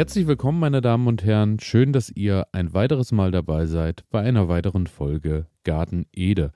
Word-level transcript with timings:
Herzlich 0.00 0.26
willkommen, 0.26 0.60
meine 0.60 0.80
Damen 0.80 1.06
und 1.08 1.24
Herren. 1.24 1.60
Schön, 1.60 1.92
dass 1.92 2.08
ihr 2.08 2.46
ein 2.52 2.72
weiteres 2.72 3.12
Mal 3.12 3.32
dabei 3.32 3.66
seid 3.66 4.02
bei 4.10 4.22
einer 4.22 4.48
weiteren 4.48 4.86
Folge 4.86 5.44
Garten 5.62 6.06
Ede. 6.14 6.52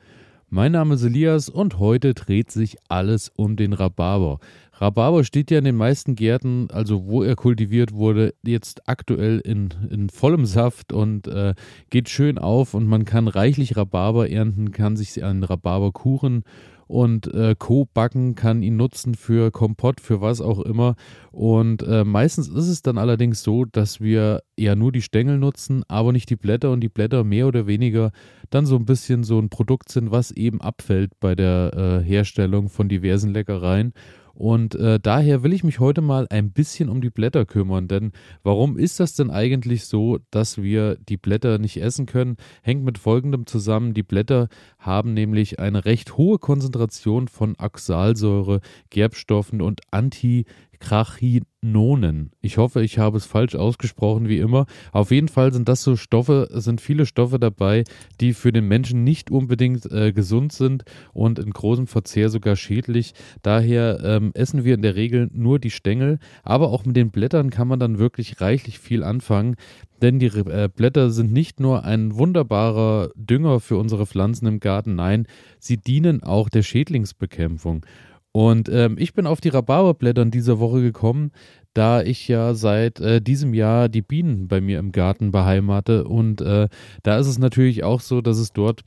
Mein 0.49 0.73
Name 0.73 0.95
ist 0.95 1.03
Elias 1.03 1.51
und 1.51 1.79
heute 1.79 2.15
dreht 2.15 2.51
sich 2.51 2.79
alles 2.89 3.29
um 3.29 3.57
den 3.57 3.75
Rhabarber. 3.75 4.39
Rhabarber 4.73 5.25
steht 5.25 5.51
ja 5.51 5.59
in 5.59 5.65
den 5.65 5.77
meisten 5.77 6.15
Gärten, 6.15 6.69
also 6.73 7.05
wo 7.05 7.23
er 7.23 7.37
kultiviert 7.37 7.93
wurde, 7.93 8.33
jetzt 8.43 8.89
aktuell 8.89 9.41
in, 9.41 9.69
in 9.91 10.09
vollem 10.09 10.47
Saft 10.47 10.95
und 10.95 11.29
äh, 11.29 11.53
geht 11.91 12.09
schön 12.09 12.39
auf 12.39 12.73
und 12.73 12.87
man 12.87 13.05
kann 13.05 13.29
reichlich 13.29 13.77
Rhabarber 13.77 14.31
ernten, 14.31 14.73
kann 14.73 14.97
sich 14.97 15.23
einen 15.23 15.45
Rhabarberkuchen 15.45 16.45
und 16.87 17.33
äh, 17.33 17.55
Co. 17.59 17.87
backen, 17.93 18.35
kann 18.35 18.63
ihn 18.63 18.77
nutzen 18.77 19.15
für 19.15 19.51
Kompott, 19.51 20.01
für 20.01 20.21
was 20.21 20.41
auch 20.41 20.61
immer. 20.61 20.97
Und 21.31 21.83
äh, 21.83 22.05
meistens 22.05 22.49
ist 22.49 22.69
es 22.69 22.83
dann 22.83 22.99
allerdings 22.99 23.43
so, 23.43 23.65
dass 23.65 24.01
wir 24.01 24.43
ja 24.57 24.77
nur 24.77 24.93
die 24.93 25.03
Stängel 25.03 25.39
nutzen, 25.39 25.83
aber 25.89 26.13
nicht 26.13 26.31
die 26.31 26.37
Blätter 26.37 26.71
und 26.71 26.81
die 26.81 26.89
Blätter 26.89 27.25
mehr 27.25 27.47
oder 27.47 27.67
weniger 27.67 28.11
dann 28.51 28.67
so 28.67 28.77
ein 28.77 28.85
bisschen 28.85 29.25
so 29.25 29.39
ein 29.39 29.49
Produkt 29.49 29.91
sind, 29.91 30.11
was 30.11 30.31
eben 30.31 30.61
abfällt 30.61 31.13
bei 31.21 31.35
der 31.35 31.73
äh, 31.75 32.05
Herstellung 32.05 32.69
von 32.69 32.89
diversen 32.89 33.33
Leckereien. 33.33 33.93
Und 34.35 34.75
äh, 34.75 34.99
daher 35.01 35.43
will 35.43 35.53
ich 35.53 35.63
mich 35.63 35.79
heute 35.79 36.01
mal 36.01 36.27
ein 36.29 36.51
bisschen 36.51 36.89
um 36.89 37.01
die 37.01 37.11
Blätter 37.11 37.47
kümmern, 37.47 37.89
denn 37.89 38.13
warum 38.43 38.77
ist 38.77 38.99
das 38.99 39.15
denn 39.15 39.31
eigentlich 39.31 39.87
so, 39.87 40.19
dass 40.31 40.61
wir 40.61 40.97
die 40.97 41.17
Blätter 41.17 41.59
nicht 41.59 41.81
essen 41.81 42.07
können? 42.07 42.37
Hängt 42.63 42.85
mit 42.85 42.99
folgendem 42.99 43.47
zusammen. 43.47 43.95
Die 43.95 44.03
Blätter 44.03 44.49
haben 44.79 45.15
nämlich 45.15 45.61
eine 45.61 45.85
recht 45.85 46.17
hohe 46.17 46.39
Konzentration 46.39 47.29
von 47.29 47.55
Oxalsäure, 47.59 48.61
Gerbstoffen 48.91 49.63
und 49.63 49.83
Anti 49.91 50.47
Krachinonen. 50.81 52.31
Ich 52.41 52.59
hoffe, 52.59 52.83
ich 52.83 52.99
habe 52.99 53.17
es 53.17 53.27
falsch 53.27 53.55
ausgesprochen, 53.55 54.29
wie 54.29 54.39
immer. 54.39 54.67
Auf 54.93 55.11
jeden 55.11 55.29
Fall 55.29 55.53
sind 55.53 55.69
das 55.69 55.83
so 55.83 55.97
Stoffe, 55.97 56.49
sind 56.51 56.81
viele 56.81 57.07
Stoffe 57.07 57.39
dabei, 57.39 57.85
die 58.21 58.35
für 58.35 58.53
den 58.53 58.69
Menschen 58.69 59.05
nicht 59.05 59.31
unbedingt 59.31 59.91
äh, 59.91 60.13
gesund 60.13 60.53
sind 60.53 60.85
und 61.13 61.39
in 61.39 61.51
großem 61.51 61.87
Verzehr 61.87 62.29
sogar 62.29 62.57
schädlich. 62.57 63.15
Daher 63.43 64.01
ähm, 64.05 64.33
essen 64.35 64.65
wir 64.65 64.75
in 64.75 64.83
der 64.83 64.97
Regel 64.97 65.31
nur 65.33 65.59
die 65.59 65.71
Stängel, 65.71 66.19
aber 66.43 66.69
auch 66.69 66.85
mit 66.85 66.97
den 66.97 67.11
Blättern 67.11 67.51
kann 67.51 67.69
man 67.69 67.79
dann 67.79 67.99
wirklich 67.99 68.41
reichlich 68.41 68.79
viel 68.79 69.03
anfangen. 69.03 69.57
Denn 70.03 70.19
die 70.19 70.27
äh, 70.27 70.69
Blätter 70.69 71.11
sind 71.11 71.33
nicht 71.33 71.61
nur 71.61 71.85
ein 71.85 72.15
wunderbarer 72.17 73.11
Dünger 73.15 73.61
für 73.61 73.79
unsere 73.79 74.07
Pflanzen 74.07 74.47
im 74.47 74.61
Garten, 74.61 74.97
nein, 74.97 75.27
sie 75.59 75.77
dienen 75.77 76.23
auch 76.23 76.49
der 76.49 76.63
Schädlingsbekämpfung. 76.63 77.87
Und 78.37 78.69
ähm, 78.69 78.97
ich 78.99 79.15
bin 79.15 79.29
auf 79.29 79.41
die 79.41 79.51
Rhabarberblätter 79.51 80.25
dieser 80.25 80.59
Woche 80.59 80.83
gekommen, 80.83 81.31
da 81.73 82.03
ich 82.03 82.27
ja 82.27 82.55
seit 82.55 82.99
äh, 82.99 83.21
diesem 83.21 83.55
Jahr 83.55 83.89
die 83.89 84.03
Bienen 84.03 84.49
bei 84.49 84.61
mir 84.61 84.81
im 84.81 84.91
Garten 84.91 85.31
beheimatte. 85.31 86.03
Und 86.03 86.41
äh, 86.41 86.69
da 87.05 87.19
ist 87.19 87.29
es 87.29 87.39
natürlich 87.39 87.85
auch 87.85 88.01
so, 88.01 88.21
dass 88.21 88.39
es 88.39 88.53
dort 88.53 88.83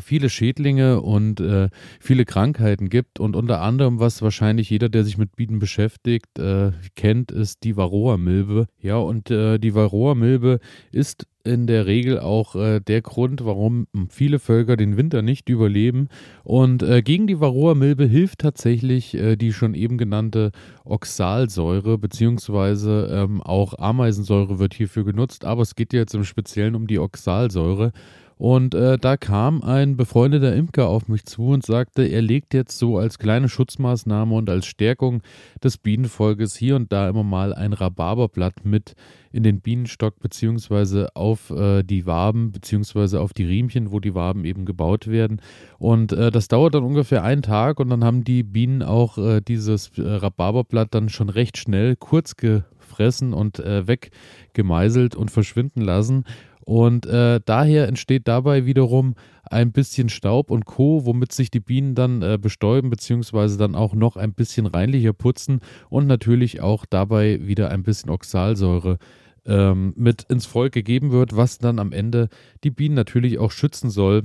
viele 0.00 0.28
Schädlinge 0.28 1.00
und 1.00 1.40
äh, 1.40 1.68
viele 2.00 2.24
Krankheiten 2.24 2.88
gibt 2.88 3.20
und 3.20 3.36
unter 3.36 3.60
anderem, 3.60 4.00
was 4.00 4.22
wahrscheinlich 4.22 4.70
jeder, 4.70 4.88
der 4.88 5.04
sich 5.04 5.18
mit 5.18 5.36
Bienen 5.36 5.58
beschäftigt, 5.58 6.38
äh, 6.38 6.72
kennt, 6.94 7.32
ist 7.32 7.64
die 7.64 7.76
Varroa-Milbe. 7.76 8.66
Ja, 8.80 8.96
und 8.96 9.30
äh, 9.30 9.58
die 9.58 9.74
Varroa-Milbe 9.74 10.60
ist 10.92 11.26
in 11.46 11.66
der 11.66 11.86
Regel 11.86 12.18
auch 12.18 12.56
äh, 12.56 12.80
der 12.80 13.00
Grund, 13.00 13.44
warum 13.44 13.86
viele 14.10 14.38
Völker 14.38 14.76
den 14.76 14.96
Winter 14.96 15.22
nicht 15.22 15.48
überleben. 15.48 16.08
Und 16.42 16.82
äh, 16.82 17.02
gegen 17.02 17.26
die 17.26 17.40
Varroa-Milbe 17.40 18.04
hilft 18.04 18.40
tatsächlich 18.40 19.14
äh, 19.14 19.36
die 19.36 19.52
schon 19.52 19.74
eben 19.74 19.96
genannte 19.96 20.50
Oxalsäure, 20.84 21.98
beziehungsweise 21.98 23.08
ähm, 23.12 23.40
auch 23.40 23.78
Ameisensäure 23.78 24.58
wird 24.58 24.74
hierfür 24.74 25.04
genutzt, 25.04 25.44
aber 25.44 25.62
es 25.62 25.74
geht 25.74 25.92
jetzt 25.92 26.14
im 26.14 26.24
Speziellen 26.24 26.74
um 26.74 26.86
die 26.86 26.98
Oxalsäure. 26.98 27.92
Und 28.38 28.74
äh, 28.74 28.98
da 28.98 29.16
kam 29.16 29.62
ein 29.62 29.96
befreundeter 29.96 30.54
Imker 30.54 30.88
auf 30.88 31.08
mich 31.08 31.24
zu 31.24 31.48
und 31.48 31.64
sagte, 31.64 32.02
er 32.02 32.20
legt 32.20 32.52
jetzt 32.52 32.78
so 32.78 32.98
als 32.98 33.18
kleine 33.18 33.48
Schutzmaßnahme 33.48 34.34
und 34.34 34.50
als 34.50 34.66
Stärkung 34.66 35.22
des 35.64 35.78
Bienenvolkes 35.78 36.54
hier 36.54 36.76
und 36.76 36.92
da 36.92 37.08
immer 37.08 37.24
mal 37.24 37.54
ein 37.54 37.72
Rhabarberblatt 37.72 38.64
mit 38.64 38.94
in 39.32 39.42
den 39.42 39.60
Bienenstock 39.60 40.18
beziehungsweise 40.18 41.08
auf 41.14 41.50
äh, 41.50 41.82
die 41.82 42.04
Waben 42.04 42.52
beziehungsweise 42.52 43.22
auf 43.22 43.32
die 43.32 43.44
Riemchen, 43.44 43.90
wo 43.90 44.00
die 44.00 44.14
Waben 44.14 44.44
eben 44.44 44.66
gebaut 44.66 45.06
werden. 45.06 45.40
Und 45.78 46.12
äh, 46.12 46.30
das 46.30 46.48
dauert 46.48 46.74
dann 46.74 46.84
ungefähr 46.84 47.24
einen 47.24 47.42
Tag 47.42 47.80
und 47.80 47.88
dann 47.88 48.04
haben 48.04 48.22
die 48.22 48.42
Bienen 48.42 48.82
auch 48.82 49.16
äh, 49.16 49.40
dieses 49.40 49.96
äh, 49.96 50.02
Rhabarberblatt 50.02 50.94
dann 50.94 51.08
schon 51.08 51.30
recht 51.30 51.56
schnell 51.56 51.96
kurz 51.96 52.36
gefressen 52.36 53.32
und 53.32 53.60
äh, 53.60 53.86
weggemeißelt 53.86 55.16
und 55.16 55.30
verschwinden 55.30 55.80
lassen. 55.80 56.24
Und 56.66 57.06
äh, 57.06 57.40
daher 57.44 57.86
entsteht 57.86 58.26
dabei 58.26 58.66
wiederum 58.66 59.14
ein 59.44 59.70
bisschen 59.70 60.08
Staub 60.08 60.50
und 60.50 60.66
Co., 60.66 61.06
womit 61.06 61.30
sich 61.30 61.48
die 61.48 61.60
Bienen 61.60 61.94
dann 61.94 62.22
äh, 62.22 62.38
bestäuben, 62.42 62.90
beziehungsweise 62.90 63.56
dann 63.56 63.76
auch 63.76 63.94
noch 63.94 64.16
ein 64.16 64.34
bisschen 64.34 64.66
reinlicher 64.66 65.12
putzen 65.12 65.60
und 65.90 66.08
natürlich 66.08 66.60
auch 66.60 66.84
dabei 66.84 67.46
wieder 67.46 67.70
ein 67.70 67.84
bisschen 67.84 68.10
Oxalsäure 68.10 68.98
ähm, 69.46 69.94
mit 69.96 70.24
ins 70.24 70.44
Volk 70.44 70.72
gegeben 70.72 71.12
wird, 71.12 71.36
was 71.36 71.58
dann 71.58 71.78
am 71.78 71.92
Ende 71.92 72.28
die 72.64 72.70
Bienen 72.70 72.96
natürlich 72.96 73.38
auch 73.38 73.52
schützen 73.52 73.88
soll 73.88 74.24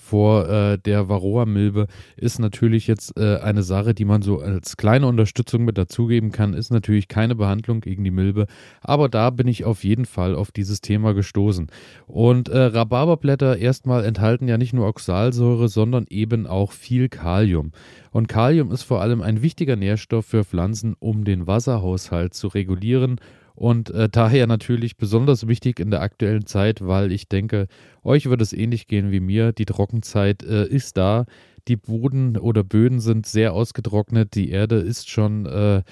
vor 0.00 0.48
äh, 0.48 0.78
der 0.78 1.08
Varroa-Milbe 1.08 1.86
ist 2.16 2.38
natürlich 2.38 2.86
jetzt 2.86 3.16
äh, 3.18 3.38
eine 3.38 3.62
Sache, 3.62 3.94
die 3.94 4.04
man 4.04 4.22
so 4.22 4.40
als 4.40 4.76
kleine 4.76 5.06
Unterstützung 5.06 5.64
mit 5.64 5.76
dazugeben 5.76 6.32
kann, 6.32 6.54
ist 6.54 6.70
natürlich 6.70 7.08
keine 7.08 7.34
Behandlung 7.34 7.80
gegen 7.80 8.04
die 8.04 8.10
Milbe, 8.10 8.46
aber 8.80 9.08
da 9.08 9.30
bin 9.30 9.48
ich 9.48 9.64
auf 9.64 9.84
jeden 9.84 10.06
Fall 10.06 10.34
auf 10.34 10.50
dieses 10.50 10.80
Thema 10.80 11.12
gestoßen. 11.12 11.68
Und 12.06 12.48
äh, 12.48 12.58
Rhabarberblätter 12.58 13.58
erstmal 13.58 14.04
enthalten 14.04 14.48
ja 14.48 14.58
nicht 14.58 14.72
nur 14.72 14.86
Oxalsäure, 14.86 15.68
sondern 15.68 16.06
eben 16.08 16.46
auch 16.46 16.72
viel 16.72 17.08
Kalium. 17.08 17.72
Und 18.10 18.28
Kalium 18.28 18.72
ist 18.72 18.82
vor 18.82 19.00
allem 19.00 19.22
ein 19.22 19.42
wichtiger 19.42 19.76
Nährstoff 19.76 20.26
für 20.26 20.44
Pflanzen, 20.44 20.96
um 20.98 21.24
den 21.24 21.46
Wasserhaushalt 21.46 22.34
zu 22.34 22.48
regulieren 22.48 23.20
und 23.54 23.90
äh, 23.90 24.08
daher 24.08 24.46
natürlich 24.46 24.96
besonders 24.96 25.46
wichtig 25.46 25.78
in 25.80 25.90
der 25.90 26.00
aktuellen 26.00 26.46
Zeit, 26.46 26.86
weil 26.86 27.12
ich 27.12 27.28
denke, 27.28 27.68
euch 28.02 28.28
wird 28.28 28.40
es 28.40 28.52
ähnlich 28.52 28.86
gehen 28.86 29.10
wie 29.10 29.20
mir. 29.20 29.52
Die 29.52 29.66
Trockenzeit 29.66 30.42
äh, 30.42 30.66
ist 30.66 30.96
da. 30.96 31.26
Die 31.68 31.76
Boden 31.76 32.36
oder 32.36 32.64
Böden 32.64 33.00
sind 33.00 33.26
sehr 33.26 33.52
ausgetrocknet. 33.52 34.34
Die 34.34 34.50
Erde 34.50 34.76
ist 34.76 35.08
schon 35.10 35.46
äh, 35.46 35.82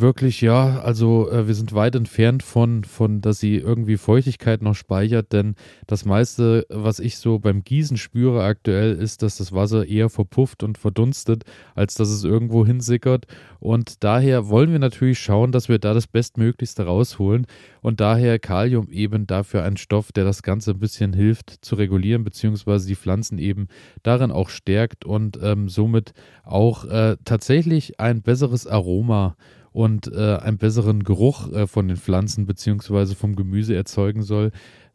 wirklich, 0.00 0.40
ja, 0.40 0.80
also 0.80 1.30
äh, 1.30 1.46
wir 1.46 1.54
sind 1.54 1.74
weit 1.74 1.94
entfernt 1.94 2.42
von, 2.42 2.84
von, 2.84 3.20
dass 3.20 3.40
sie 3.40 3.56
irgendwie 3.56 3.96
Feuchtigkeit 3.96 4.62
noch 4.62 4.74
speichert, 4.74 5.32
denn 5.32 5.54
das 5.86 6.04
meiste, 6.04 6.66
was 6.68 7.00
ich 7.00 7.18
so 7.18 7.38
beim 7.38 7.64
Gießen 7.64 7.96
spüre 7.96 8.44
aktuell, 8.44 8.94
ist, 8.94 9.22
dass 9.22 9.36
das 9.38 9.52
Wasser 9.52 9.86
eher 9.86 10.08
verpufft 10.08 10.62
und 10.62 10.78
verdunstet, 10.78 11.44
als 11.74 11.94
dass 11.94 12.08
es 12.08 12.24
irgendwo 12.24 12.64
hinsickert. 12.64 13.26
Und 13.60 14.04
daher 14.04 14.48
wollen 14.48 14.70
wir 14.72 14.78
natürlich 14.78 15.18
schauen, 15.18 15.52
dass 15.52 15.68
wir 15.68 15.78
da 15.78 15.94
das 15.94 16.06
Bestmöglichste 16.06 16.84
rausholen. 16.84 17.46
Und 17.80 18.00
daher 18.00 18.38
Kalium 18.38 18.90
eben 18.90 19.26
dafür 19.26 19.64
ein 19.64 19.76
Stoff, 19.76 20.12
der 20.12 20.24
das 20.24 20.42
Ganze 20.42 20.72
ein 20.72 20.78
bisschen 20.78 21.12
hilft 21.12 21.64
zu 21.64 21.74
regulieren, 21.74 22.24
beziehungsweise 22.24 22.86
die 22.86 22.96
Pflanzen 22.96 23.38
eben 23.38 23.68
darin 24.02 24.30
auch 24.30 24.48
stärkt 24.48 25.04
und 25.04 25.38
ähm, 25.42 25.68
somit 25.68 26.12
auch 26.44 26.84
äh, 26.84 27.16
tatsächlich 27.24 27.98
ein 28.00 28.22
besseres 28.22 28.66
Aroma 28.66 29.36
und 29.78 30.12
äh, 30.12 30.38
einen 30.38 30.58
besseren 30.58 31.04
Geruch 31.04 31.52
äh, 31.52 31.68
von 31.68 31.86
den 31.86 31.96
Pflanzen 31.96 32.46
bzw. 32.46 33.14
vom 33.14 33.36
Gemüse 33.36 33.76
erzeugen 33.76 34.22
soll. 34.22 34.50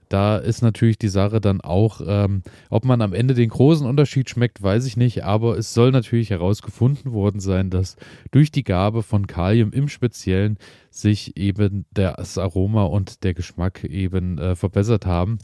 Da 0.10 0.36
ist 0.36 0.62
natürlich 0.62 0.98
die 0.98 1.08
Sache 1.08 1.40
dann 1.40 1.62
auch, 1.62 2.02
ähm, 2.06 2.44
ob 2.70 2.84
man 2.84 3.02
am 3.02 3.14
Ende 3.14 3.34
den 3.34 3.48
großen 3.48 3.88
Unterschied 3.88 4.30
schmeckt, 4.30 4.62
weiß 4.62 4.86
ich 4.86 4.98
nicht, 4.98 5.24
aber 5.24 5.58
es 5.58 5.74
soll 5.74 5.92
natürlich 5.92 6.32
herausgefunden 6.32 7.14
worden 7.14 7.40
sein, 7.40 7.70
dass 7.70 7.96
durch 8.32 8.52
die 8.52 8.66
Gabe 8.66 9.04
von 9.04 9.26
Kalium 9.26 9.72
im 9.72 9.88
Speziellen 9.88 10.58
sich 10.92 11.38
eben 11.38 11.86
das 11.94 12.38
Aroma 12.38 12.84
und 12.84 13.24
der 13.24 13.34
Geschmack 13.34 13.86
eben 13.86 14.38
äh, 14.38 14.58
verbessert 14.58 15.06
haben. 15.06 15.40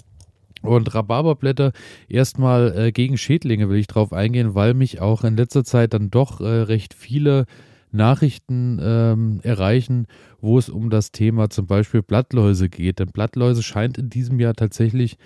Und 0.61 0.93
Rhabarberblätter 0.93 1.71
erstmal 2.09 2.77
äh, 2.77 2.91
gegen 2.91 3.17
Schädlinge 3.17 3.69
will 3.69 3.79
ich 3.79 3.87
drauf 3.87 4.11
eingehen, 4.11 4.53
weil 4.53 4.73
mich 4.73 4.99
auch 4.99 5.23
in 5.23 5.37
letzter 5.37 5.63
Zeit 5.63 5.93
dann 5.93 6.11
doch 6.11 6.41
äh, 6.41 6.43
recht 6.43 6.93
viele 6.93 7.45
Nachrichten 7.91 8.79
ähm, 8.81 9.39
erreichen, 9.43 10.07
wo 10.41 10.57
es 10.57 10.69
um 10.69 10.89
das 10.89 11.11
Thema 11.11 11.49
zum 11.49 11.67
Beispiel 11.67 12.01
Blattläuse 12.01 12.69
geht. 12.69 12.99
Denn 12.99 13.11
Blattläuse 13.11 13.63
scheint 13.63 13.97
in 13.97 14.09
diesem 14.09 14.39
Jahr 14.39 14.53
tatsächlich 14.53 15.17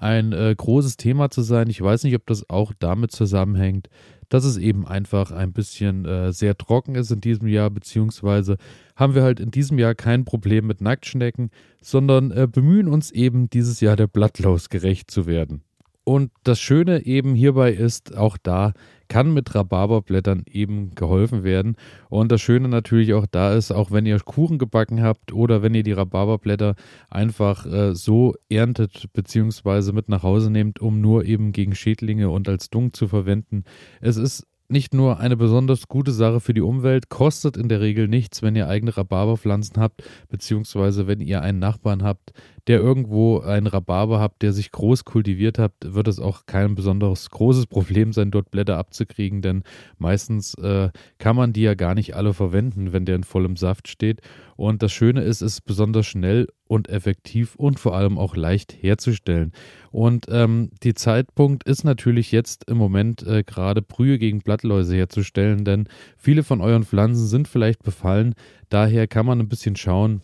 ein 0.00 0.32
äh, 0.32 0.54
großes 0.56 0.96
Thema 0.96 1.30
zu 1.30 1.42
sein. 1.42 1.68
Ich 1.68 1.80
weiß 1.80 2.04
nicht, 2.04 2.14
ob 2.16 2.26
das 2.26 2.48
auch 2.48 2.72
damit 2.78 3.12
zusammenhängt, 3.12 3.88
dass 4.30 4.44
es 4.44 4.56
eben 4.56 4.86
einfach 4.86 5.30
ein 5.30 5.52
bisschen 5.52 6.06
äh, 6.06 6.32
sehr 6.32 6.56
trocken 6.56 6.94
ist 6.94 7.10
in 7.10 7.20
diesem 7.20 7.48
Jahr, 7.48 7.68
beziehungsweise 7.68 8.56
haben 8.96 9.14
wir 9.14 9.22
halt 9.22 9.40
in 9.40 9.50
diesem 9.50 9.78
Jahr 9.78 9.94
kein 9.94 10.24
Problem 10.24 10.66
mit 10.66 10.80
Nacktschnecken, 10.80 11.50
sondern 11.82 12.30
äh, 12.30 12.48
bemühen 12.50 12.88
uns 12.88 13.10
eben 13.10 13.50
dieses 13.50 13.80
Jahr 13.80 13.96
der 13.96 14.06
Blattlaus 14.06 14.70
gerecht 14.70 15.10
zu 15.10 15.26
werden. 15.26 15.62
Und 16.04 16.30
das 16.44 16.58
Schöne 16.60 17.04
eben 17.04 17.34
hierbei 17.34 17.72
ist, 17.72 18.16
auch 18.16 18.38
da 18.38 18.72
kann 19.10 19.34
mit 19.34 19.54
Rhabarberblättern 19.54 20.44
eben 20.50 20.94
geholfen 20.94 21.42
werden. 21.42 21.76
Und 22.08 22.32
das 22.32 22.40
Schöne 22.40 22.68
natürlich 22.68 23.12
auch 23.12 23.26
da 23.26 23.52
ist, 23.54 23.72
auch 23.72 23.90
wenn 23.90 24.06
ihr 24.06 24.18
Kuchen 24.20 24.56
gebacken 24.56 25.02
habt 25.02 25.32
oder 25.32 25.62
wenn 25.62 25.74
ihr 25.74 25.82
die 25.82 25.92
Rhabarberblätter 25.92 26.76
einfach 27.10 27.66
äh, 27.66 27.94
so 27.94 28.34
erntet 28.48 29.12
bzw. 29.12 29.92
mit 29.92 30.08
nach 30.08 30.22
Hause 30.22 30.50
nehmt, 30.50 30.80
um 30.80 31.00
nur 31.00 31.24
eben 31.24 31.50
gegen 31.52 31.74
Schädlinge 31.74 32.30
und 32.30 32.48
als 32.48 32.70
Dung 32.70 32.94
zu 32.94 33.08
verwenden. 33.08 33.64
Es 34.00 34.16
ist 34.16 34.46
nicht 34.70 34.94
nur 34.94 35.18
eine 35.18 35.36
besonders 35.36 35.88
gute 35.88 36.12
Sache 36.12 36.40
für 36.40 36.54
die 36.54 36.60
Umwelt, 36.60 37.08
kostet 37.08 37.56
in 37.56 37.68
der 37.68 37.80
Regel 37.80 38.08
nichts, 38.08 38.42
wenn 38.42 38.56
ihr 38.56 38.68
eigene 38.68 38.96
Rhabarberpflanzen 38.96 39.76
habt, 39.80 40.02
beziehungsweise 40.28 41.06
wenn 41.06 41.20
ihr 41.20 41.42
einen 41.42 41.58
Nachbarn 41.58 42.02
habt, 42.02 42.32
der 42.66 42.80
irgendwo 42.80 43.40
einen 43.40 43.66
Rhabarber 43.66 44.20
habt, 44.20 44.42
der 44.42 44.52
sich 44.52 44.70
groß 44.70 45.04
kultiviert 45.04 45.58
hat, 45.58 45.72
wird 45.84 46.08
es 46.08 46.20
auch 46.20 46.46
kein 46.46 46.74
besonderes 46.74 47.30
großes 47.30 47.66
Problem 47.66 48.12
sein, 48.12 48.30
dort 48.30 48.50
Blätter 48.50 48.78
abzukriegen, 48.78 49.42
denn 49.42 49.64
meistens 49.98 50.54
äh, 50.54 50.90
kann 51.18 51.36
man 51.36 51.52
die 51.52 51.62
ja 51.62 51.74
gar 51.74 51.94
nicht 51.94 52.14
alle 52.14 52.34
verwenden, 52.34 52.92
wenn 52.92 53.06
der 53.06 53.16
in 53.16 53.24
vollem 53.24 53.56
Saft 53.56 53.88
steht. 53.88 54.20
Und 54.60 54.82
das 54.82 54.92
Schöne 54.92 55.22
ist, 55.22 55.40
es 55.40 55.54
ist 55.54 55.60
besonders 55.62 56.06
schnell 56.06 56.46
und 56.66 56.90
effektiv 56.90 57.54
und 57.54 57.80
vor 57.80 57.96
allem 57.96 58.18
auch 58.18 58.36
leicht 58.36 58.76
herzustellen. 58.78 59.52
Und 59.90 60.26
ähm, 60.28 60.68
die 60.82 60.92
Zeitpunkt 60.92 61.64
ist 61.64 61.82
natürlich 61.82 62.30
jetzt 62.30 62.68
im 62.68 62.76
Moment 62.76 63.26
äh, 63.26 63.42
gerade 63.42 63.80
Brühe 63.80 64.18
gegen 64.18 64.40
Blattläuse 64.40 64.96
herzustellen, 64.96 65.64
denn 65.64 65.88
viele 66.18 66.42
von 66.42 66.60
euren 66.60 66.84
Pflanzen 66.84 67.26
sind 67.26 67.48
vielleicht 67.48 67.82
befallen. 67.82 68.34
Daher 68.68 69.06
kann 69.06 69.24
man 69.24 69.40
ein 69.40 69.48
bisschen 69.48 69.76
schauen, 69.76 70.20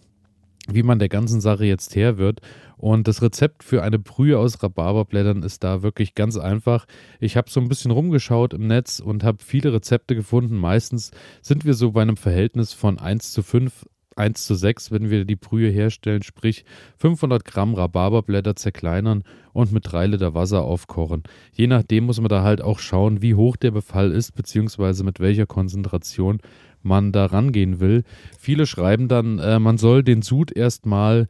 wie 0.69 0.83
man 0.83 0.99
der 0.99 1.09
ganzen 1.09 1.41
Sache 1.41 1.65
jetzt 1.65 1.97
her 1.97 2.19
wird. 2.19 2.41
Und 2.77 3.09
das 3.09 3.23
Rezept 3.23 3.65
für 3.65 3.83
eine 3.83 3.99
Brühe 3.99 4.39
aus 4.39 4.63
Rhabarberblättern 4.63 5.45
ist 5.45 5.65
da 5.65 5.83
wirklich 5.83 6.15
ganz 6.15 6.37
einfach. 6.37 6.85
Ich 7.21 7.39
habe 7.39 7.49
so 7.49 7.59
ein 7.59 7.69
bisschen 7.69 7.91
rumgeschaut 7.91 8.53
im 8.53 8.67
Netz 8.67 9.01
und 9.01 9.25
habe 9.25 9.39
viele 9.43 9.73
Rezepte 9.73 10.15
gefunden. 10.15 10.59
Meistens 10.59 11.11
sind 11.41 11.65
wir 11.65 11.73
so 11.73 11.93
bei 11.93 12.03
einem 12.03 12.19
Verhältnis 12.19 12.75
von 12.75 12.99
1 12.99 13.33
zu 13.33 13.43
5, 13.43 13.87
1 14.17 14.47
zu 14.47 14.55
6, 14.55 14.91
wenn 14.91 15.11
wir 15.11 15.25
die 15.25 15.37
Brühe 15.37 15.71
herstellen, 15.71 16.23
sprich 16.23 16.65
500 16.99 17.45
Gramm 17.45 17.75
Rhabarberblätter 17.75 18.57
zerkleinern 18.57 19.23
und 19.53 19.73
mit 19.73 19.91
3 19.91 20.07
Liter 20.09 20.35
Wasser 20.35 20.63
aufkochen. 20.63 21.23
Je 21.53 21.67
nachdem 21.67 22.05
muss 22.05 22.21
man 22.21 22.29
da 22.29 22.43
halt 22.43 22.63
auch 22.63 22.79
schauen, 22.79 23.23
wie 23.23 23.35
hoch 23.35 23.57
der 23.57 23.71
Befall 23.71 24.13
ist, 24.13 24.33
beziehungsweise 24.33 25.05
mit 25.05 25.21
welcher 25.21 25.47
Konzentration 25.47 26.41
man 26.87 27.13
da 27.13 27.27
rangehen 27.27 27.81
will. 27.81 28.05
Viele 28.39 28.67
schreiben 28.67 29.09
dann, 29.09 29.39
äh, 29.39 29.59
man 29.59 29.77
soll 29.77 30.03
den 30.03 30.23
Sud 30.23 30.57
erstmal 30.57 31.27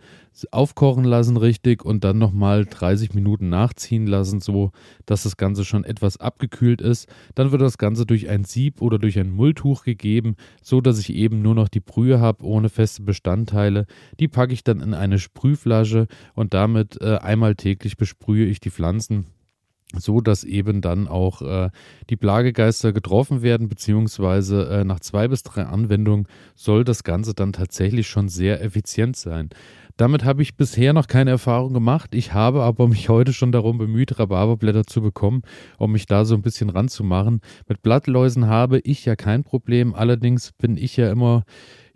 aufkochen 0.51 1.05
lassen 1.05 1.37
richtig 1.37 1.85
und 1.85 2.05
dann 2.05 2.19
nochmal 2.19 2.67
30 2.67 3.15
Minuten 3.15 3.49
nachziehen 3.49 4.07
lassen, 4.07 4.41
so 4.41 4.71
dass 5.07 5.23
das 5.23 5.37
Ganze 5.37 5.65
schon 5.65 5.85
etwas 5.85 6.19
abgekühlt 6.19 6.81
ist. 6.81 7.09
Dann 7.35 7.53
wird 7.53 7.63
das 7.63 7.79
Ganze 7.79 8.05
durch 8.05 8.29
ein 8.29 8.45
Sieb 8.45 8.83
oder 8.83 8.99
durch 8.99 9.19
ein 9.19 9.31
Mulltuch 9.31 9.85
gegeben, 9.85 10.37
so 10.63 10.81
dass 10.81 10.99
ich 10.99 11.15
eben 11.15 11.41
nur 11.41 11.55
noch 11.55 11.69
die 11.69 11.81
Brühe 11.81 12.21
habe 12.21 12.45
ohne 12.45 12.69
feste 12.69 13.03
Bestandteile. 13.03 13.87
Die 14.21 14.29
packe 14.29 14.53
ich 14.53 14.63
dann 14.63 14.81
in 14.81 14.95
eine 14.95 15.19
Sprühflasche 15.19 16.07
und 16.35 16.53
damit 16.53 17.01
äh, 17.01 17.17
einmal 17.17 17.55
täglich 17.55 17.97
besprühe 17.97 18.47
ich 18.47 18.61
die 18.61 18.71
Pflanzen 18.71 19.27
so 19.95 20.21
dass 20.21 20.45
eben 20.45 20.81
dann 20.81 21.09
auch 21.09 21.43
äh, 21.43 21.71
die 22.11 22.17
Plagegeister 22.17 22.93
getroffen 22.93 23.43
werden, 23.43 23.69
beziehungsweise 23.69 24.69
äh, 24.69 24.85
nach 24.85 25.01
zwei 25.01 25.29
bis 25.29 25.43
drei 25.43 25.65
Anwendungen 25.65 26.27
soll 26.55 26.85
das 26.85 27.05
Ganze 27.05 27.35
dann 27.35 27.53
tatsächlich 27.53 28.09
schon 28.09 28.29
sehr 28.29 28.63
effizient 28.63 29.17
sein. 29.17 29.51
Damit 29.97 30.25
habe 30.25 30.43
ich 30.43 30.57
bisher 30.57 30.93
noch 30.93 31.07
keine 31.07 31.31
Erfahrung 31.31 31.73
gemacht. 31.73 32.15
Ich 32.15 32.35
habe 32.35 32.63
aber 32.63 32.87
mich 32.87 33.09
heute 33.09 33.33
schon 33.33 33.51
darum 33.51 33.79
bemüht, 33.79 34.19
Rhabarberblätter 34.19 34.85
zu 34.85 35.01
bekommen, 35.01 35.43
um 35.79 35.93
mich 35.93 36.05
da 36.05 36.27
so 36.27 36.35
ein 36.35 36.43
bisschen 36.43 36.69
ranzumachen. 36.69 37.41
Mit 37.67 37.81
Blattläusen 37.81 38.47
habe 38.47 38.81
ich 38.81 39.07
ja 39.07 39.17
kein 39.17 39.43
Problem. 39.43 39.95
Allerdings 39.95 40.53
bin 40.53 40.77
ich 40.77 40.99
ja 40.99 41.11
immer 41.11 41.45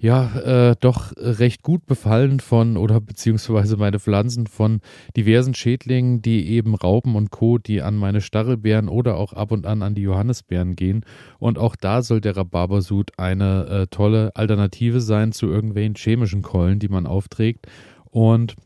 ja, 0.01 0.71
äh, 0.71 0.77
doch 0.81 1.13
recht 1.17 1.63
gut 1.63 1.85
befallen 1.85 2.41
von 2.41 2.79
oder 2.79 3.03
beziehungsweise 3.03 3.77
meine 3.77 4.01
Pflanzen 4.01 4.47
von 4.47 4.81
diversen 5.15 5.53
Schädlingen, 5.53 6.23
die 6.23 6.49
eben 6.49 6.75
Raupen 6.75 7.17
und 7.17 7.31
Co., 7.31 7.59
die 7.59 7.83
an 7.83 7.97
meine 7.97 8.23
Stachelbeeren 8.23 8.89
oder 8.89 9.17
auch 9.17 9.35
ab 9.35 9.53
und 9.53 9.67
an 9.67 9.83
an 9.83 9.95
die 9.95 10.01
Johannisbeeren 10.03 10.75
gehen. 10.75 11.05
Und 11.39 11.59
auch 11.59 11.77
da 11.77 12.01
soll 12.01 12.23
der 12.23 12.35
Rhabarbersud 12.35 13.19
eine 13.19 13.67
äh, 13.67 13.87
tolle 13.89 14.35
Alternative 14.35 15.03
sein 15.03 15.33
zu 15.33 15.49
irgendwelchen 15.49 15.97
chemischen 15.97 16.41
Keulen, 16.41 16.79
die 16.79 16.89
man 16.89 17.07
aufträgt. 17.07 17.67
Und 18.11 18.57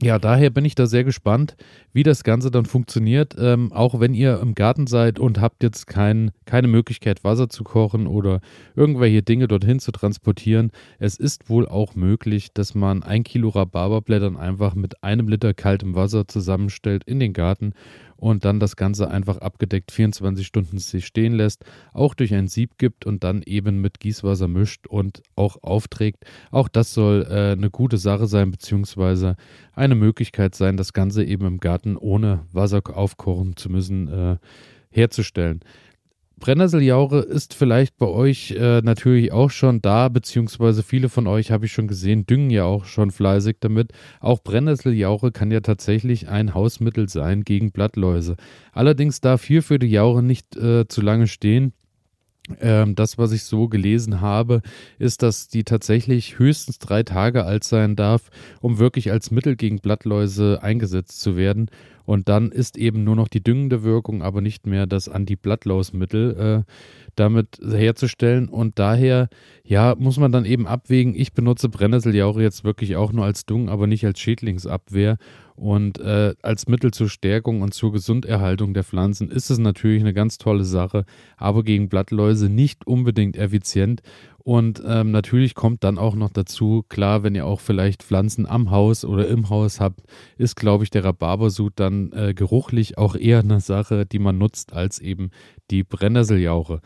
ja, 0.00 0.20
daher 0.20 0.50
bin 0.50 0.64
ich 0.64 0.76
da 0.76 0.86
sehr 0.86 1.02
gespannt, 1.02 1.56
wie 1.92 2.04
das 2.04 2.22
Ganze 2.22 2.52
dann 2.52 2.66
funktioniert. 2.66 3.34
Ähm, 3.36 3.72
auch 3.72 3.98
wenn 3.98 4.14
ihr 4.14 4.38
im 4.40 4.54
Garten 4.54 4.86
seid 4.86 5.18
und 5.18 5.40
habt 5.40 5.64
jetzt 5.64 5.88
kein, 5.88 6.30
keine 6.44 6.68
Möglichkeit, 6.68 7.24
Wasser 7.24 7.48
zu 7.48 7.64
kochen 7.64 8.06
oder 8.06 8.40
irgendwelche 8.76 9.24
Dinge 9.24 9.48
dorthin 9.48 9.80
zu 9.80 9.90
transportieren. 9.90 10.70
Es 11.00 11.16
ist 11.16 11.50
wohl 11.50 11.66
auch 11.66 11.96
möglich, 11.96 12.52
dass 12.54 12.76
man 12.76 13.02
ein 13.02 13.24
Kilo 13.24 13.48
Rhabarberblättern 13.48 14.36
einfach 14.36 14.76
mit 14.76 15.02
einem 15.02 15.26
Liter 15.26 15.52
kaltem 15.52 15.96
Wasser 15.96 16.28
zusammenstellt 16.28 17.02
in 17.04 17.18
den 17.18 17.32
Garten 17.32 17.72
und 18.18 18.44
dann 18.44 18.60
das 18.60 18.76
Ganze 18.76 19.10
einfach 19.10 19.38
abgedeckt 19.38 19.92
24 19.92 20.46
Stunden 20.46 20.78
sich 20.78 21.06
stehen 21.06 21.32
lässt, 21.32 21.64
auch 21.92 22.14
durch 22.14 22.34
ein 22.34 22.48
Sieb 22.48 22.76
gibt 22.76 23.06
und 23.06 23.22
dann 23.24 23.42
eben 23.42 23.80
mit 23.80 24.00
Gießwasser 24.00 24.48
mischt 24.48 24.86
und 24.88 25.22
auch 25.36 25.62
aufträgt. 25.62 26.24
Auch 26.50 26.68
das 26.68 26.92
soll 26.92 27.26
äh, 27.30 27.52
eine 27.52 27.70
gute 27.70 27.96
Sache 27.96 28.26
sein, 28.26 28.50
beziehungsweise 28.50 29.36
eine 29.88 30.00
Möglichkeit 30.00 30.54
sein, 30.54 30.76
das 30.76 30.92
Ganze 30.92 31.24
eben 31.24 31.46
im 31.46 31.58
Garten 31.58 31.96
ohne 31.96 32.46
Wasser 32.52 32.82
aufkochen 32.92 33.56
zu 33.56 33.70
müssen, 33.70 34.08
äh, 34.08 34.36
herzustellen. 34.90 35.60
Brennnesseljaure 36.38 37.20
ist 37.20 37.54
vielleicht 37.54 37.96
bei 37.98 38.06
euch 38.06 38.52
äh, 38.52 38.80
natürlich 38.82 39.32
auch 39.32 39.50
schon 39.50 39.82
da, 39.82 40.08
beziehungsweise 40.08 40.82
viele 40.82 41.08
von 41.08 41.26
euch 41.26 41.50
habe 41.50 41.66
ich 41.66 41.72
schon 41.72 41.88
gesehen, 41.88 42.26
düngen 42.26 42.50
ja 42.50 42.64
auch 42.64 42.84
schon 42.84 43.10
fleißig 43.10 43.56
damit. 43.60 43.92
Auch 44.20 44.42
Brennnesseljaure 44.42 45.32
kann 45.32 45.50
ja 45.50 45.60
tatsächlich 45.60 46.28
ein 46.28 46.54
Hausmittel 46.54 47.08
sein 47.08 47.42
gegen 47.42 47.72
Blattläuse. 47.72 48.36
Allerdings 48.72 49.20
darf 49.20 49.44
hier 49.44 49.62
für 49.62 49.78
die 49.78 49.90
Jaure 49.90 50.22
nicht 50.22 50.56
äh, 50.56 50.86
zu 50.86 51.00
lange 51.00 51.26
stehen. 51.26 51.72
Ähm, 52.60 52.94
das, 52.94 53.18
was 53.18 53.32
ich 53.32 53.44
so 53.44 53.68
gelesen 53.68 54.20
habe, 54.20 54.62
ist, 54.98 55.22
dass 55.22 55.48
die 55.48 55.64
tatsächlich 55.64 56.38
höchstens 56.38 56.78
drei 56.78 57.02
Tage 57.02 57.44
alt 57.44 57.64
sein 57.64 57.96
darf, 57.96 58.30
um 58.60 58.78
wirklich 58.78 59.10
als 59.10 59.30
Mittel 59.30 59.56
gegen 59.56 59.78
Blattläuse 59.80 60.62
eingesetzt 60.62 61.20
zu 61.20 61.36
werden. 61.36 61.70
Und 62.08 62.30
dann 62.30 62.50
ist 62.52 62.78
eben 62.78 63.04
nur 63.04 63.16
noch 63.16 63.28
die 63.28 63.42
düngende 63.42 63.82
Wirkung, 63.82 64.22
aber 64.22 64.40
nicht 64.40 64.66
mehr 64.66 64.86
das 64.86 65.10
Anti-Blattlausmittel 65.10 66.64
äh, 66.66 66.72
damit 67.16 67.58
herzustellen. 67.62 68.48
Und 68.48 68.78
daher, 68.78 69.28
ja, 69.62 69.94
muss 69.98 70.18
man 70.18 70.32
dann 70.32 70.46
eben 70.46 70.66
abwägen. 70.66 71.14
Ich 71.14 71.34
benutze 71.34 71.68
Brennnesseljauche 71.68 72.40
jetzt 72.40 72.64
wirklich 72.64 72.96
auch 72.96 73.12
nur 73.12 73.26
als 73.26 73.44
Dung, 73.44 73.68
aber 73.68 73.86
nicht 73.86 74.06
als 74.06 74.20
Schädlingsabwehr. 74.20 75.18
Und 75.58 75.98
äh, 75.98 76.34
als 76.40 76.68
Mittel 76.68 76.92
zur 76.92 77.08
Stärkung 77.08 77.62
und 77.62 77.74
zur 77.74 77.92
Gesunderhaltung 77.92 78.74
der 78.74 78.84
Pflanzen 78.84 79.28
ist 79.28 79.50
es 79.50 79.58
natürlich 79.58 80.00
eine 80.00 80.14
ganz 80.14 80.38
tolle 80.38 80.62
Sache, 80.62 81.04
aber 81.36 81.64
gegen 81.64 81.88
Blattläuse 81.88 82.37
nicht 82.46 82.86
unbedingt 82.86 83.36
effizient. 83.36 84.02
Und 84.38 84.82
ähm, 84.86 85.10
natürlich 85.10 85.54
kommt 85.54 85.84
dann 85.84 85.98
auch 85.98 86.14
noch 86.14 86.30
dazu, 86.30 86.84
klar, 86.88 87.22
wenn 87.22 87.34
ihr 87.34 87.44
auch 87.44 87.60
vielleicht 87.60 88.02
Pflanzen 88.02 88.46
am 88.46 88.70
Haus 88.70 89.04
oder 89.04 89.28
im 89.28 89.50
Haus 89.50 89.78
habt, 89.78 90.00
ist, 90.38 90.56
glaube 90.56 90.84
ich, 90.84 90.90
der 90.90 91.04
Rhabarbersud 91.04 91.74
dann 91.76 92.12
äh, 92.12 92.32
geruchlich 92.32 92.96
auch 92.96 93.14
eher 93.14 93.40
eine 93.40 93.60
Sache, 93.60 94.06
die 94.06 94.18
man 94.18 94.38
nutzt, 94.38 94.72
als 94.72 95.00
eben 95.00 95.32
die 95.70 95.82
Brennnesseljauche. 95.84 96.80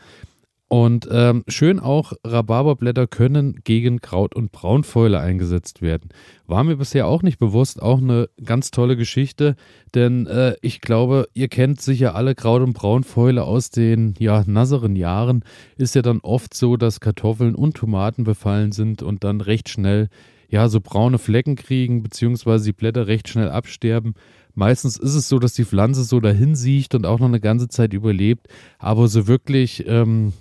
Und 0.73 1.07
ähm, 1.11 1.43
schön 1.47 1.79
auch, 1.79 2.13
Rhabarberblätter 2.25 3.05
können 3.05 3.59
gegen 3.63 4.01
Kraut- 4.01 4.33
und 4.33 4.51
Braunfäule 4.51 5.19
eingesetzt 5.19 5.83
werden. 5.83 6.09
War 6.47 6.63
mir 6.63 6.77
bisher 6.77 7.05
auch 7.05 7.21
nicht 7.21 7.37
bewusst, 7.37 7.79
auch 7.79 7.99
eine 7.99 8.27
ganz 8.43 8.71
tolle 8.71 8.97
Geschichte, 8.97 9.55
denn 9.93 10.25
äh, 10.25 10.55
ich 10.63 10.81
glaube, 10.81 11.27
ihr 11.35 11.47
kennt 11.47 11.79
sicher 11.79 12.15
alle 12.15 12.33
Kraut- 12.33 12.63
und 12.63 12.73
Braunfäule 12.73 13.43
aus 13.43 13.69
den 13.69 14.15
ja, 14.17 14.43
nasseren 14.47 14.95
Jahren. 14.95 15.43
Ist 15.77 15.93
ja 15.93 16.01
dann 16.01 16.21
oft 16.21 16.55
so, 16.55 16.75
dass 16.75 16.99
Kartoffeln 16.99 17.53
und 17.53 17.77
Tomaten 17.77 18.23
befallen 18.23 18.71
sind 18.71 19.03
und 19.03 19.23
dann 19.23 19.41
recht 19.41 19.69
schnell 19.69 20.09
ja 20.49 20.69
so 20.69 20.81
braune 20.81 21.19
Flecken 21.19 21.55
kriegen, 21.55 22.01
beziehungsweise 22.01 22.65
die 22.65 22.73
Blätter 22.73 23.05
recht 23.05 23.29
schnell 23.29 23.51
absterben. 23.51 24.15
Meistens 24.55 24.97
ist 24.97 25.13
es 25.13 25.29
so, 25.29 25.37
dass 25.37 25.53
die 25.53 25.65
Pflanze 25.65 26.03
so 26.03 26.19
dahin 26.19 26.55
sieht 26.55 26.95
und 26.95 27.05
auch 27.05 27.19
noch 27.19 27.27
eine 27.27 27.39
ganze 27.39 27.67
Zeit 27.67 27.93
überlebt, 27.93 28.47
aber 28.79 29.07
so 29.07 29.27
wirklich 29.27 29.83
ähm, 29.87 30.33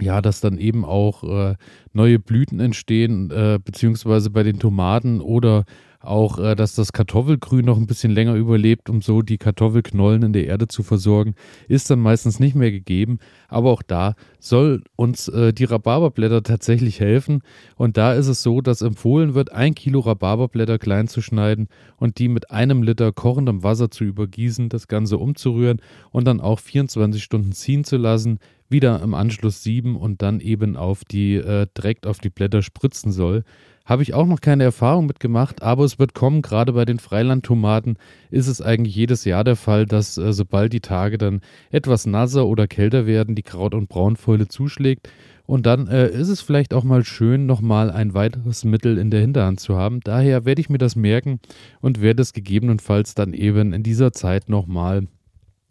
ja, 0.00 0.20
dass 0.20 0.40
dann 0.40 0.58
eben 0.58 0.84
auch 0.84 1.24
äh, 1.24 1.56
neue 1.92 2.18
Blüten 2.18 2.60
entstehen, 2.60 3.30
äh, 3.30 3.58
beziehungsweise 3.62 4.30
bei 4.30 4.42
den 4.42 4.58
Tomaten 4.58 5.20
oder 5.20 5.64
Auch, 6.00 6.38
äh, 6.38 6.54
dass 6.54 6.76
das 6.76 6.92
Kartoffelgrün 6.92 7.64
noch 7.64 7.76
ein 7.76 7.88
bisschen 7.88 8.12
länger 8.12 8.34
überlebt, 8.34 8.88
um 8.88 9.02
so 9.02 9.22
die 9.22 9.36
Kartoffelknollen 9.36 10.22
in 10.22 10.32
der 10.32 10.46
Erde 10.46 10.68
zu 10.68 10.84
versorgen, 10.84 11.34
ist 11.66 11.90
dann 11.90 11.98
meistens 11.98 12.38
nicht 12.38 12.54
mehr 12.54 12.70
gegeben. 12.70 13.18
Aber 13.48 13.70
auch 13.70 13.82
da 13.82 14.14
soll 14.38 14.84
uns 14.94 15.26
äh, 15.26 15.52
die 15.52 15.64
Rhabarberblätter 15.64 16.44
tatsächlich 16.44 17.00
helfen. 17.00 17.42
Und 17.74 17.96
da 17.96 18.12
ist 18.12 18.28
es 18.28 18.44
so, 18.44 18.60
dass 18.60 18.80
empfohlen 18.80 19.34
wird, 19.34 19.50
ein 19.50 19.74
Kilo 19.74 19.98
Rhabarberblätter 19.98 20.78
klein 20.78 21.08
zu 21.08 21.20
schneiden 21.20 21.68
und 21.96 22.18
die 22.18 22.28
mit 22.28 22.52
einem 22.52 22.84
Liter 22.84 23.10
kochendem 23.12 23.64
Wasser 23.64 23.90
zu 23.90 24.04
übergießen, 24.04 24.68
das 24.68 24.86
Ganze 24.86 25.18
umzurühren 25.18 25.82
und 26.12 26.26
dann 26.26 26.40
auch 26.40 26.60
24 26.60 27.20
Stunden 27.22 27.50
ziehen 27.52 27.82
zu 27.82 27.96
lassen 27.96 28.38
wieder 28.68 29.00
im 29.02 29.14
Anschluss 29.14 29.62
sieben 29.62 29.96
und 29.96 30.22
dann 30.22 30.40
eben 30.40 30.76
auf 30.76 31.04
die 31.04 31.36
äh, 31.36 31.66
direkt 31.76 32.06
auf 32.06 32.18
die 32.18 32.30
Blätter 32.30 32.62
spritzen 32.62 33.12
soll. 33.12 33.44
Habe 33.88 34.02
ich 34.02 34.12
auch 34.12 34.26
noch 34.26 34.42
keine 34.42 34.64
Erfahrung 34.64 35.06
mitgemacht, 35.06 35.62
aber 35.62 35.82
es 35.82 35.98
wird 35.98 36.12
kommen. 36.12 36.42
Gerade 36.42 36.74
bei 36.74 36.84
den 36.84 36.98
Freilandtomaten 36.98 37.96
ist 38.30 38.46
es 38.46 38.60
eigentlich 38.60 38.94
jedes 38.94 39.24
Jahr 39.24 39.44
der 39.44 39.56
Fall, 39.56 39.86
dass 39.86 40.18
äh, 40.18 40.34
sobald 40.34 40.74
die 40.74 40.80
Tage 40.80 41.16
dann 41.16 41.40
etwas 41.70 42.04
nasser 42.04 42.46
oder 42.46 42.68
kälter 42.68 43.06
werden, 43.06 43.34
die 43.34 43.42
Kraut- 43.42 43.74
und 43.74 43.88
Braunfäule 43.88 44.46
zuschlägt. 44.46 45.08
Und 45.46 45.64
dann 45.64 45.86
äh, 45.86 46.10
ist 46.10 46.28
es 46.28 46.42
vielleicht 46.42 46.74
auch 46.74 46.84
mal 46.84 47.02
schön, 47.02 47.46
nochmal 47.46 47.90
ein 47.90 48.12
weiteres 48.12 48.62
Mittel 48.62 48.98
in 48.98 49.10
der 49.10 49.22
Hinterhand 49.22 49.58
zu 49.58 49.76
haben. 49.76 50.00
Daher 50.00 50.44
werde 50.44 50.60
ich 50.60 50.68
mir 50.68 50.76
das 50.76 50.94
merken 50.94 51.40
und 51.80 52.02
werde 52.02 52.20
es 52.20 52.34
gegebenenfalls 52.34 53.14
dann 53.14 53.32
eben 53.32 53.72
in 53.72 53.82
dieser 53.82 54.12
Zeit 54.12 54.50
nochmal 54.50 55.08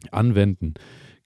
anwenden. 0.10 0.74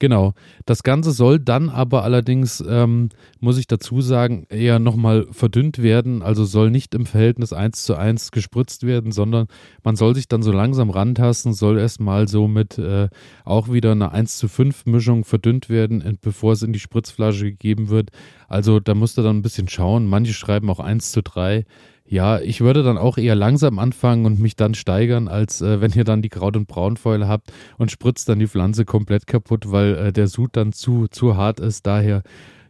Genau. 0.01 0.33
Das 0.65 0.81
Ganze 0.81 1.11
soll 1.11 1.37
dann 1.37 1.69
aber 1.69 2.03
allerdings, 2.03 2.63
ähm, 2.67 3.09
muss 3.39 3.59
ich 3.59 3.67
dazu 3.67 4.01
sagen, 4.01 4.47
eher 4.49 4.79
nochmal 4.79 5.27
verdünnt 5.29 5.83
werden. 5.83 6.23
Also 6.23 6.43
soll 6.43 6.71
nicht 6.71 6.95
im 6.95 7.05
Verhältnis 7.05 7.53
1 7.53 7.83
zu 7.83 7.95
1 7.95 8.31
gespritzt 8.31 8.83
werden, 8.83 9.11
sondern 9.11 9.45
man 9.83 9.95
soll 9.95 10.15
sich 10.15 10.27
dann 10.27 10.41
so 10.41 10.51
langsam 10.51 10.89
rantasten, 10.89 11.53
soll 11.53 11.77
erstmal 11.77 12.27
so 12.27 12.47
mit 12.47 12.79
äh, 12.79 13.09
auch 13.45 13.71
wieder 13.71 13.91
einer 13.91 14.11
1 14.11 14.39
zu 14.39 14.47
5 14.47 14.87
Mischung 14.87 15.23
verdünnt 15.23 15.69
werden, 15.69 16.17
bevor 16.19 16.53
es 16.53 16.63
in 16.63 16.73
die 16.73 16.79
Spritzflasche 16.79 17.51
gegeben 17.51 17.89
wird. 17.89 18.09
Also 18.47 18.79
da 18.79 18.95
musst 18.95 19.19
du 19.19 19.21
dann 19.21 19.37
ein 19.37 19.43
bisschen 19.43 19.69
schauen. 19.69 20.07
Manche 20.07 20.33
schreiben 20.33 20.71
auch 20.71 20.79
1 20.79 21.11
zu 21.11 21.21
3. 21.21 21.63
Ja, 22.11 22.41
ich 22.41 22.59
würde 22.59 22.83
dann 22.83 22.97
auch 22.97 23.17
eher 23.17 23.35
langsam 23.35 23.79
anfangen 23.79 24.25
und 24.25 24.37
mich 24.37 24.57
dann 24.57 24.73
steigern, 24.73 25.29
als 25.29 25.61
äh, 25.61 25.79
wenn 25.79 25.93
ihr 25.93 26.03
dann 26.03 26.21
die 26.21 26.27
Kraut- 26.27 26.57
und 26.57 26.67
Braunfäule 26.67 27.25
habt 27.25 27.53
und 27.77 27.89
spritzt 27.89 28.27
dann 28.27 28.37
die 28.37 28.47
Pflanze 28.47 28.83
komplett 28.83 29.27
kaputt, 29.27 29.71
weil 29.71 29.95
äh, 29.95 30.11
der 30.11 30.27
Sud 30.27 30.57
dann 30.57 30.73
zu, 30.73 31.07
zu 31.07 31.37
hart 31.37 31.61
ist. 31.61 31.87
Daher, 31.87 32.23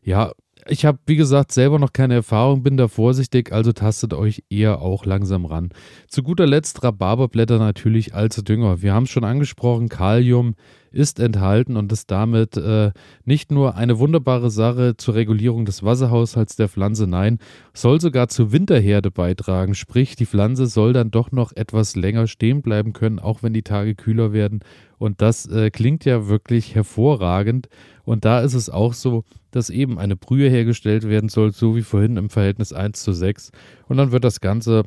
ja, 0.04 0.32
ich 0.68 0.86
habe, 0.86 1.00
wie 1.08 1.16
gesagt, 1.16 1.54
selber 1.54 1.80
noch 1.80 1.92
keine 1.92 2.14
Erfahrung, 2.14 2.62
bin 2.62 2.78
da 2.78 2.88
vorsichtig, 2.88 3.52
also 3.52 3.72
tastet 3.72 4.14
euch 4.14 4.44
eher 4.52 4.80
auch 4.80 5.08
langsam 5.08 5.46
ran. 5.46 5.70
Zu 6.08 6.22
guter 6.22 6.46
Letzt 6.46 6.84
Rhabarberblätter 6.84 7.58
natürlich 7.58 8.14
als 8.14 8.36
Dünger. 8.36 8.84
Wir 8.84 8.94
haben 8.94 9.06
es 9.06 9.10
schon 9.10 9.24
angesprochen, 9.24 9.90
Kalium 9.90 10.54
ist 10.92 11.20
enthalten 11.20 11.78
und 11.78 11.92
ist 11.92 12.12
damit 12.12 12.58
äh, 12.58 12.92
nicht 13.26 13.52
nur 13.52 13.76
eine 13.76 14.00
wunderbare 14.00 14.52
Sache 14.52 14.96
zur 14.98 15.16
Regulierung 15.16 15.66
des 15.66 15.84
Wasserhaushalts 15.84 16.56
der 16.56 16.70
Pflanze, 16.70 17.08
nein, 17.08 17.40
soll 17.74 18.02
sogar 18.02 18.28
zur 18.28 18.52
Winterherde 18.52 19.12
beitragen. 19.12 19.74
Sprich, 19.74 20.16
die 20.16 20.26
Pflanze 20.26 20.68
soll 20.68 20.94
dann 20.94 21.12
doch 21.12 21.32
noch 21.32 21.54
etwas 21.54 21.96
länger 21.96 22.28
stehen 22.28 22.62
bleiben 22.62 22.94
können, 22.94 23.20
auch 23.20 23.44
wenn 23.44 23.54
die 23.54 23.64
Tage 23.64 23.96
kühler 23.96 24.34
werden. 24.34 24.60
Und 24.98 25.22
das 25.22 25.48
äh, 25.48 25.72
klingt 25.72 26.06
ja 26.06 26.28
wirklich 26.28 26.76
hervorragend. 26.76 27.70
Und 28.04 28.26
da 28.26 28.42
ist 28.42 28.54
es 28.54 28.70
auch 28.70 28.94
so, 28.94 29.24
dass 29.52 29.70
eben 29.70 29.98
eine 29.98 30.16
Brühe 30.16 30.50
hergestellt 30.50 31.08
werden 31.08 31.30
soll, 31.30 31.52
so 31.52 31.76
wie 31.76 31.82
vorhin 31.82 32.18
im 32.18 32.30
Verhältnis 32.30 32.74
1 32.74 33.02
zu 33.02 33.14
6. 33.14 33.52
Und 33.88 33.98
dann 33.98 34.12
wird 34.12 34.24
das 34.24 34.42
Ganze 34.42 34.84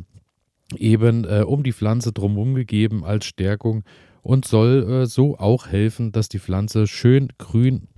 eben 0.76 1.25
äh, 1.25 1.42
um 1.46 1.62
die 1.62 1.73
Pflanze 1.73 2.12
drumherum 2.12 2.54
gegeben 2.54 3.04
als 3.04 3.26
Stärkung 3.26 3.84
und 4.25 4.47
soll 4.47 5.02
äh, 5.02 5.07
so 5.07 5.38
auch 5.38 5.69
helfen, 5.69 6.11
dass 6.11 6.28
die 6.28 6.38
Pflanze 6.38 6.87
schön 6.87 7.28
grün 7.38 7.88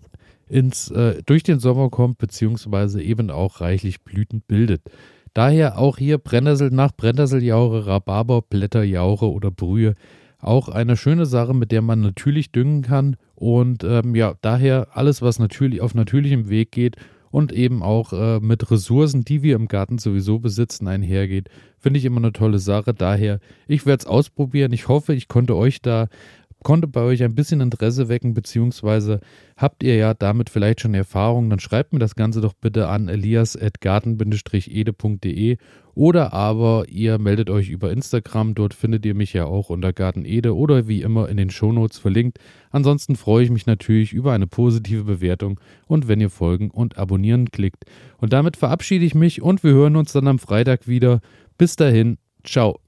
ins, 0.49 0.91
äh, 0.91 1.23
durch 1.25 1.45
den 1.45 1.61
Sommer 1.61 1.89
kommt, 1.89 2.19
beziehungsweise 2.19 3.01
eben 3.01 3.31
auch 3.31 3.61
reichlich 3.61 4.03
Blüten 4.03 4.43
bildet. 4.43 4.83
Daher 5.35 5.79
auch 5.79 5.99
hier 5.99 6.19
Brennnessel 6.19 6.71
nach 6.71 6.93
Brennnesseljaure, 6.97 7.87
Rhabarber, 7.87 8.43
Blätterjaure 8.43 9.31
oder 9.31 9.51
Brühe. 9.51 9.95
Auch 10.41 10.69
eine 10.69 10.97
schöne 10.97 11.27
Sache, 11.27 11.55
mit 11.55 11.71
der 11.71 11.83
man 11.83 12.01
natürlich 12.01 12.51
düngen 12.51 12.83
kann. 12.83 13.17
Und 13.37 13.85
ähm, 13.85 14.15
ja, 14.15 14.35
daher 14.41 14.89
alles, 14.93 15.23
was 15.23 15.39
natürlich 15.39 15.81
auf 15.81 15.95
natürlichem 15.95 16.49
Weg 16.49 16.73
geht 16.73 16.97
und 17.31 17.53
eben 17.53 17.83
auch 17.83 18.13
äh, 18.13 18.41
mit 18.41 18.71
Ressourcen, 18.71 19.25
die 19.25 19.43
wir 19.43 19.57
im 19.57 19.69
Garten 19.69 19.99
sowieso 19.99 20.39
besitzen, 20.39 20.89
einhergeht, 20.89 21.49
finde 21.79 21.99
ich 21.99 22.05
immer 22.05 22.19
eine 22.19 22.33
tolle 22.33 22.59
Sache. 22.59 22.95
Daher, 22.95 23.41
ich 23.67 23.87
werde 23.87 24.03
es 24.03 24.07
ausprobieren. 24.07 24.73
Ich 24.73 24.89
hoffe, 24.89 25.15
ich 25.15 25.29
konnte 25.29 25.57
euch 25.57 25.83
da 25.83 26.09
konnte 26.67 26.89
bei 26.89 27.03
euch 27.03 27.23
ein 27.23 27.37
bisschen 27.37 27.61
Interesse 27.61 28.09
wecken, 28.09 28.35
beziehungsweise 28.35 29.21
habt 29.57 29.85
ihr 29.85 29.95
ja 29.95 30.15
damit 30.15 30.51
vielleicht 30.51 30.81
schon 30.81 30.95
Erfahrung, 30.95 31.49
dann 31.49 31.61
schreibt 31.61 31.93
mir 31.93 32.01
das 32.01 32.17
Ganze 32.17 32.41
doch 32.41 32.55
bitte 32.55 32.89
an 32.89 33.09
elias.garten-ede.de 33.09 35.59
oder 35.95 36.33
aber 36.33 36.87
ihr 36.89 37.21
meldet 37.21 37.51
euch 37.51 37.69
über 37.69 37.93
Instagram, 37.93 38.57
dort 38.57 38.75
findet 38.75 39.07
ihr 39.07 39.15
mich 39.15 39.33
ja 39.33 39.45
auch 39.45 39.71
unter 39.71 39.93
Gartenede 39.93 40.57
oder 40.57 40.89
wie 40.89 41.03
immer 41.03 41.29
in 41.29 41.37
den 41.37 41.51
Shownotes 41.51 41.99
verlinkt. 41.99 42.41
Ansonsten 42.73 43.15
freue 43.15 43.45
ich 43.45 43.51
mich 43.51 43.67
natürlich 43.67 44.13
über 44.13 44.33
eine 44.33 44.49
positive 44.49 45.05
Bewertung 45.05 45.61
und 45.87 46.09
wenn 46.09 46.21
ihr 46.21 46.31
folgen 46.31 46.73
und 46.73 46.99
abonnieren 46.99 47.53
klickt. 47.53 47.85
Und 48.19 48.33
damit 48.33 48.57
verabschiede 48.57 49.05
ich 49.05 49.15
mich 49.15 49.41
und 49.41 49.63
wir 49.63 49.71
hören 49.71 49.95
uns 49.95 50.13
dann 50.13 50.27
am 50.27 50.41
Freitag 50.41 50.89
wieder. 50.89 51.21
Bis 51.59 51.77
dahin, 51.77 52.19
ciao. 52.43 52.86